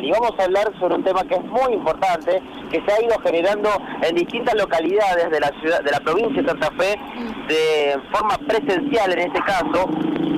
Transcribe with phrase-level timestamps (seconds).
[0.00, 3.18] Y vamos a hablar sobre un tema que es muy importante, que se ha ido
[3.20, 3.68] generando
[4.02, 6.98] en distintas localidades de la ciudad, de la provincia de Santa Fe,
[7.48, 9.88] de forma presencial en este caso,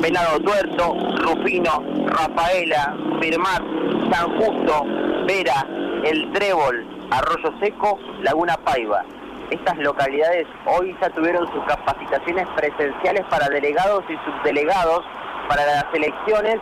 [0.01, 3.63] Venado Tuerto, Rufino, Rafaela, Firmat,
[4.11, 4.85] San Justo,
[5.27, 5.67] Vera,
[6.05, 9.05] El Trébol, Arroyo Seco, Laguna Paiva.
[9.51, 15.05] Estas localidades hoy ya tuvieron sus capacitaciones presenciales para delegados y subdelegados
[15.49, 16.61] para las elecciones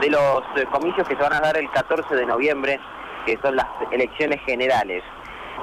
[0.00, 2.80] de los eh, comicios que se van a dar el 14 de noviembre,
[3.26, 5.02] que son las elecciones generales.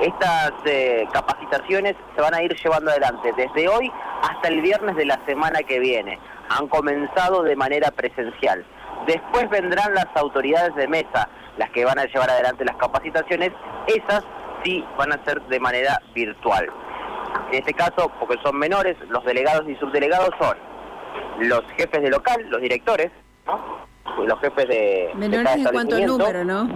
[0.01, 5.05] Estas eh, capacitaciones se van a ir llevando adelante desde hoy hasta el viernes de
[5.05, 6.19] la semana que viene.
[6.49, 8.63] Han comenzado de manera presencial.
[9.07, 13.51] Después vendrán las autoridades de mesa, las que van a llevar adelante las capacitaciones.
[13.87, 14.23] Esas
[14.63, 16.67] sí van a ser de manera virtual.
[17.51, 20.57] En este caso, porque son menores, los delegados y subdelegados son
[21.39, 23.11] los jefes de local, los directores,
[24.25, 25.11] los jefes de...
[25.15, 26.67] Menores en cuanto al número, ¿no?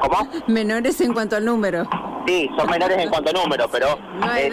[0.00, 0.28] ¿Cómo?
[0.46, 1.88] Menores en cuanto al número.
[2.26, 3.86] Sí, son menores en cuanto a número, pero
[4.36, 4.52] es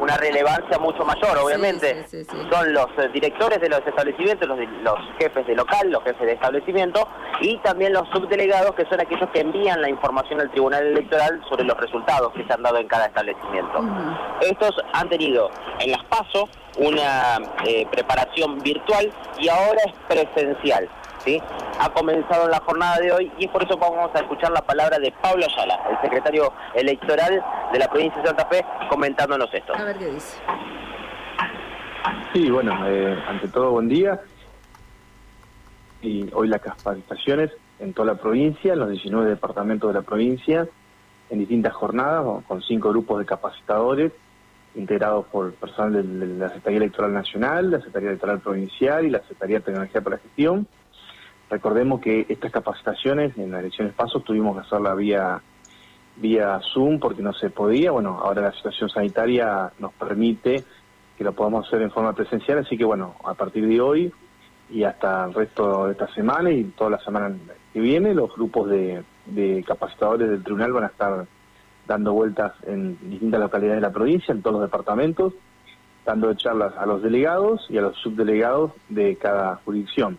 [0.00, 2.04] una, relevancia mucho mayor, obviamente.
[2.50, 6.32] son los eh, directores de los establecimientos, los, los, jefes de local, los jefes de
[6.32, 7.06] establecimiento
[7.40, 11.62] y también los subdelegados, que son aquellos que envían la información al Tribunal Electoral sobre
[11.62, 13.84] los resultados que se han dado en cada establecimiento.
[14.40, 20.88] Estos han tenido en las PASO una eh, preparación virtual y ahora es presencial.
[21.78, 24.98] Ha comenzado la jornada de hoy y es por eso vamos a escuchar la palabra
[24.98, 29.72] de Pablo Ayala, el secretario electoral de la provincia de Santa Fe, comentándonos esto.
[29.74, 30.38] A ver qué dice.
[32.32, 34.20] Sí, bueno, eh, ante todo, buen día.
[36.00, 40.66] Y hoy las capacitaciones en toda la provincia, en los 19 departamentos de la provincia,
[41.30, 44.12] en distintas jornadas, con cinco grupos de capacitadores,
[44.74, 49.58] integrados por personal de la Secretaría Electoral Nacional, la Secretaría Electoral Provincial y la Secretaría
[49.58, 50.66] de Tecnología para la Gestión
[51.52, 55.42] Recordemos que estas capacitaciones en las elecciones pasos tuvimos que hacerla vía
[56.16, 57.90] vía Zoom porque no se podía.
[57.90, 60.64] Bueno, ahora la situación sanitaria nos permite
[61.18, 64.10] que lo podamos hacer en forma presencial, así que bueno, a partir de hoy
[64.70, 67.36] y hasta el resto de esta semana y toda la semana
[67.70, 71.26] que viene, los grupos de, de capacitadores del tribunal van a estar
[71.86, 75.34] dando vueltas en distintas localidades de la provincia, en todos los departamentos,
[76.06, 80.18] dando charlas a los delegados y a los subdelegados de cada jurisdicción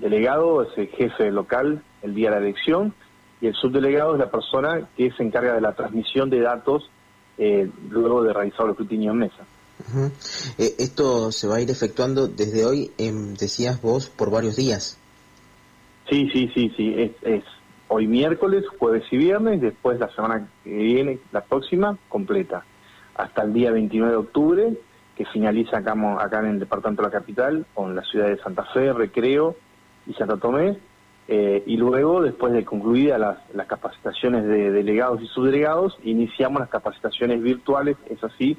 [0.00, 2.94] delegado es el jefe local el día de la elección
[3.40, 6.90] y el subdelegado es la persona que se encarga de la transmisión de datos
[7.38, 9.44] eh, luego de realizar el escrutinio en mesa.
[10.58, 12.90] Eh, esto se va a ir efectuando desde hoy,
[13.38, 14.98] decías vos, por varios días.
[16.10, 16.94] Sí, sí, sí, sí.
[16.96, 17.44] Es, es,
[17.86, 22.64] hoy miércoles, jueves y viernes, después la semana que viene, la próxima, completa.
[23.14, 24.72] Hasta el día 29 de octubre,
[25.16, 28.64] que finaliza acá, acá en el departamento de la capital, con la ciudad de Santa
[28.72, 29.56] Fe, Recreo,
[30.08, 30.78] y Santa Tomé,
[31.30, 33.20] eh, y luego, después de concluidas
[33.52, 38.56] las, capacitaciones de delegados y subdelegados, iniciamos las capacitaciones virtuales, es así,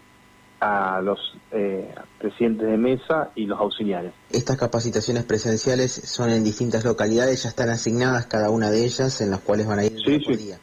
[0.61, 1.17] a los
[1.51, 1.89] eh,
[2.19, 4.13] presidentes de mesa y los auxiliares.
[4.29, 9.31] Estas capacitaciones presenciales son en distintas localidades, ya están asignadas cada una de ellas, en
[9.31, 10.35] las cuales van a ir sí, sí.
[10.35, 10.59] día.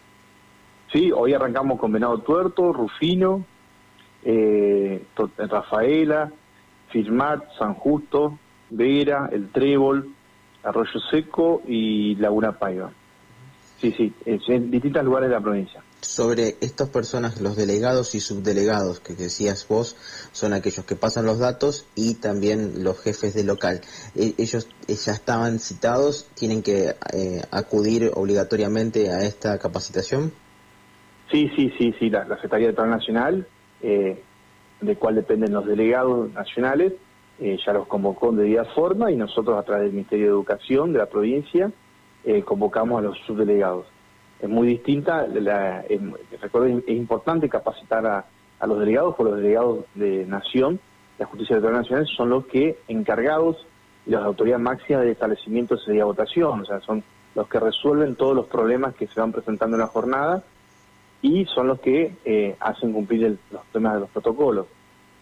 [0.93, 3.45] Sí, hoy arrancamos con Venado Tuerto, Rufino,
[4.23, 5.05] eh,
[5.39, 6.31] Rafaela,
[6.91, 8.39] Firmat, San Justo,
[8.71, 10.15] Vera, El Trébol,
[10.67, 12.91] Arroyo Seco y Laguna Paiva.
[13.81, 15.83] Sí, sí, en distintos lugares de la provincia.
[16.01, 19.97] Sobre estas personas, los delegados y subdelegados que decías vos,
[20.33, 23.83] son aquellos que pasan los datos y también los jefes de local.
[24.15, 26.27] E, ¿Ellos ya estaban citados?
[26.35, 30.33] ¿Tienen que eh, acudir obligatoriamente a esta capacitación?
[31.31, 33.47] Sí, sí, sí, sí, la, Secretaría de Plan Nacional,
[33.83, 34.23] eh,
[34.81, 36.95] de cual dependen los delegados nacionales,
[37.39, 40.93] eh, ya los convocó de día forma y nosotros a través del Ministerio de Educación
[40.93, 41.71] de la provincia
[42.25, 43.87] eh, convocamos a los subdelegados.
[44.41, 46.01] Es muy distinta, la, es,
[46.43, 48.25] es importante capacitar a,
[48.67, 50.81] los delegados, porque los delegados de Nación,
[51.19, 53.67] la Justicia Electoral Nacional, son los que encargados
[54.07, 57.03] y las autoridades máximas del establecimiento de votación, o sea, son
[57.35, 60.43] los que resuelven todos los problemas que se van presentando en la jornada
[61.21, 64.67] y son los que eh, hacen cumplir los temas de los protocolos.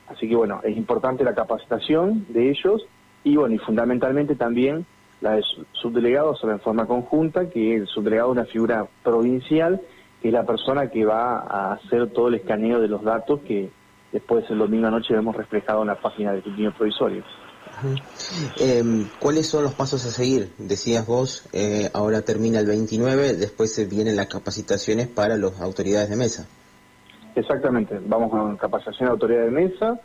[0.08, 2.86] Así que bueno, es importante la capacitación de ellos
[3.22, 4.86] y bueno, y fundamentalmente también
[5.20, 5.42] la de
[5.72, 9.80] subdelegados en forma conjunta, que el subdelegado es una figura provincial,
[10.20, 13.70] que es la persona que va a hacer todo el escaneo de los datos que
[14.12, 17.24] después el domingo anoche vemos reflejado en la página de escrutinio provisorio.
[18.58, 20.52] Em, ¿Cuáles son los pasos a seguir?
[20.58, 26.16] Decías vos, eh, ahora termina el 29, después vienen las capacitaciones para las autoridades de
[26.16, 26.46] mesa.
[27.34, 30.00] Exactamente, vamos con capacitación de autoridad de mesa,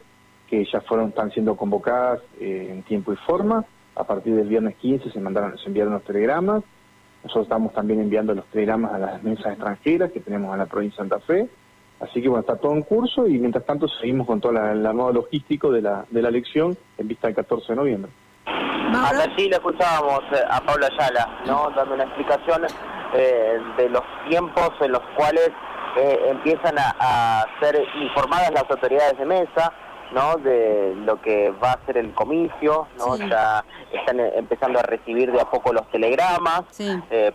[0.48, 3.64] que ya fueron, están siendo convocadas eh, en tiempo y forma.
[3.96, 6.64] A partir del viernes 15 se mandaron, se enviaron los telegramas.
[7.24, 11.04] Nosotros estamos también enviando los telegramas a las mesas extranjeras que tenemos en la provincia
[11.04, 11.50] de Santa Fe.
[12.00, 15.12] Así que bueno, está todo en curso y mientras tanto seguimos con todo el armado
[15.12, 18.12] logístico de la, de la elección en vista del 14 de noviembre.
[18.46, 21.70] Hasta allí le escuchábamos eh, a Paula Ayala, ¿no?
[21.76, 22.64] dando una explicación
[23.14, 25.52] eh, de los tiempos en los cuales
[25.98, 29.74] eh, empiezan a, ser informadas las autoridades de mesa,
[30.12, 30.38] ¿no?
[30.38, 33.18] De lo que va a ser el comicio, ¿no?
[33.18, 36.64] Ya están empezando a recibir de a poco los telegramas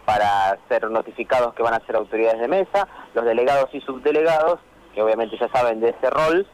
[0.04, 4.58] para ser notificados que van a ser autoridades de mesa, los delegados y subdelegados,
[4.94, 6.46] que obviamente ya saben de ese rol,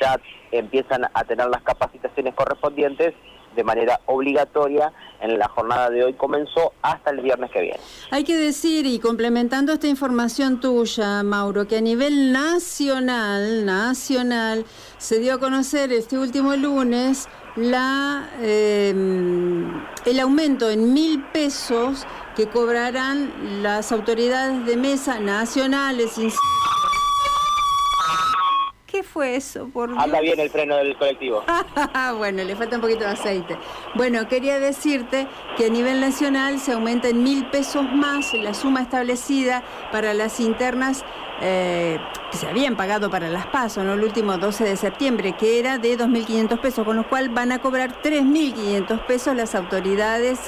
[0.00, 0.16] ya
[0.50, 3.14] empiezan a tener las capacitaciones correspondientes
[3.54, 7.80] de manera obligatoria en la jornada de hoy comenzó hasta el viernes que viene.
[8.10, 14.64] Hay que decir, y complementando esta información tuya, Mauro, que a nivel nacional, nacional,
[14.98, 18.90] se dio a conocer este último lunes la eh,
[20.06, 26.18] el aumento en mil pesos que cobrarán las autoridades de mesa nacionales,
[29.02, 29.68] ¿Qué fue eso?
[29.68, 31.42] Por Anda bien el freno del colectivo.
[32.18, 33.58] bueno, le falta un poquito de aceite.
[33.96, 35.26] Bueno, quería decirte
[35.56, 40.38] que a nivel nacional se aumenta en mil pesos más la suma establecida para las
[40.38, 41.04] internas
[41.40, 41.98] eh,
[42.30, 43.94] que se habían pagado para las PASO, ¿no?
[43.94, 47.58] el último 12 de septiembre, que era de 2.500 pesos, con lo cual van a
[47.58, 50.38] cobrar 3.500 pesos las autoridades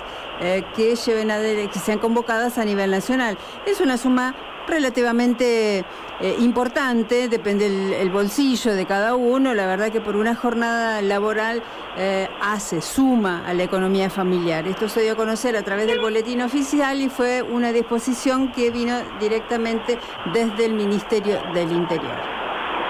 [0.40, 3.36] eh, que, lleven a, que sean convocadas a nivel nacional.
[3.66, 5.84] Es una suma relativamente
[6.20, 7.66] eh, importante, depende
[8.00, 9.54] el, bolsillo de cada uno.
[9.54, 11.62] La verdad que por una jornada laboral
[11.96, 14.66] eh, hace, suma a la economía familiar.
[14.66, 18.70] Esto se dio a conocer a través del boletín oficial y fue una disposición que
[18.70, 19.98] vino directamente
[20.32, 22.16] desde el Ministerio del Interior.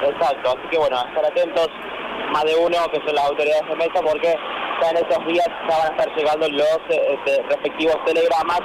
[0.05, 1.69] Exacto, así que bueno, estar atentos,
[2.33, 4.37] más de uno que son las autoridades de mesa, porque
[4.83, 8.61] ya en estos días van a estar llegando los este, respectivos telegramas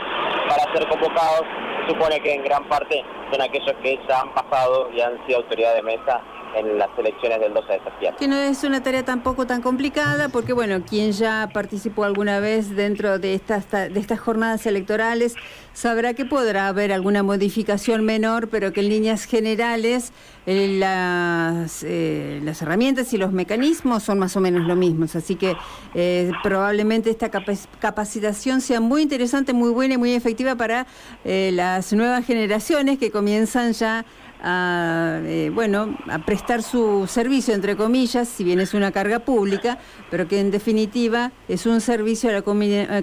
[0.49, 1.43] para ser convocados
[1.89, 5.75] supone que en gran parte son aquellos que ya han pasado y han sido autoridad
[5.75, 6.21] de mesa
[6.55, 8.15] en las elecciones del 12 de septiembre.
[8.19, 12.75] Que no es una tarea tampoco tan complicada, porque bueno, quien ya participó alguna vez
[12.75, 15.35] dentro de estas, de estas jornadas electorales
[15.73, 20.11] sabrá que podrá haber alguna modificación menor, pero que en líneas generales
[20.45, 25.15] eh, las, eh, las herramientas y los mecanismos son más o menos lo mismos.
[25.15, 25.55] Así que
[25.93, 30.85] eh, probablemente esta capacitación sea muy interesante, muy buena y muy efectiva para
[31.23, 34.05] las nuevas generaciones que comienzan ya
[34.41, 39.77] a, eh, bueno, a prestar su servicio, entre comillas, si bien es una carga pública,
[40.09, 42.41] pero que en definitiva es un servicio a la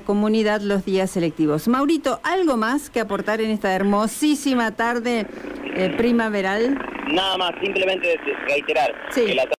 [0.00, 1.68] comunidad los días selectivos.
[1.68, 5.26] Maurito, ¿algo más que aportar en esta hermosísima tarde
[5.74, 6.78] eh, primaveral?
[7.12, 8.18] Nada más, simplemente
[8.48, 9.46] reiterar que la